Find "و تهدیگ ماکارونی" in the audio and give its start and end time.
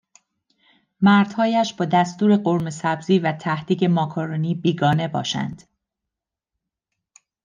3.19-4.55